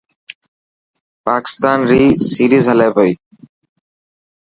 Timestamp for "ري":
1.89-2.03